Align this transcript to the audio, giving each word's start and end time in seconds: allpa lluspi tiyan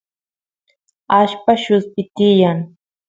allpa 1.19 1.53
lluspi 1.63 2.01
tiyan 2.15 2.59